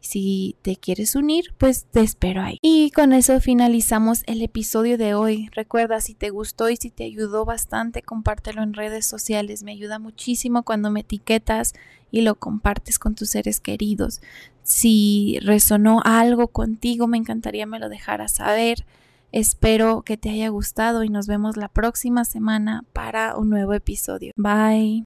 si 0.00 0.56
te 0.62 0.76
quieres 0.76 1.14
unir, 1.14 1.54
pues 1.58 1.84
te 1.84 2.00
espero 2.00 2.42
ahí. 2.42 2.58
Y 2.62 2.90
con 2.90 3.12
eso 3.12 3.38
finalizamos 3.40 4.22
el 4.26 4.42
episodio 4.42 4.98
de 4.98 5.14
hoy. 5.14 5.48
Recuerda, 5.52 6.00
si 6.00 6.14
te 6.14 6.30
gustó 6.30 6.70
y 6.70 6.76
si 6.76 6.90
te 6.90 7.04
ayudó 7.04 7.44
bastante, 7.44 8.02
compártelo 8.02 8.62
en 8.62 8.72
redes 8.72 9.06
sociales. 9.06 9.62
Me 9.62 9.72
ayuda 9.72 9.98
muchísimo 9.98 10.62
cuando 10.62 10.90
me 10.90 11.00
etiquetas 11.00 11.74
y 12.10 12.22
lo 12.22 12.34
compartes 12.34 12.98
con 12.98 13.14
tus 13.14 13.30
seres 13.30 13.60
queridos. 13.60 14.20
Si 14.62 15.38
resonó 15.42 16.00
algo 16.04 16.48
contigo, 16.48 17.06
me 17.06 17.18
encantaría 17.18 17.66
me 17.66 17.78
lo 17.78 17.88
dejaras 17.88 18.32
saber. 18.32 18.84
Espero 19.32 20.02
que 20.02 20.16
te 20.16 20.30
haya 20.30 20.48
gustado 20.48 21.04
y 21.04 21.08
nos 21.08 21.26
vemos 21.26 21.56
la 21.56 21.68
próxima 21.68 22.24
semana 22.24 22.84
para 22.92 23.36
un 23.36 23.48
nuevo 23.48 23.74
episodio. 23.74 24.32
Bye. 24.36 24.98